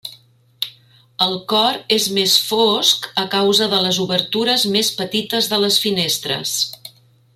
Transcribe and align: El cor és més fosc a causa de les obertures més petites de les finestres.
El 1.25 1.35
cor 1.51 1.75
és 1.97 2.07
més 2.17 2.37
fosc 2.47 3.05
a 3.25 3.27
causa 3.35 3.67
de 3.75 3.83
les 3.85 4.01
obertures 4.07 4.65
més 4.77 4.91
petites 5.03 5.51
de 5.53 5.61
les 5.67 5.79
finestres. 5.85 6.57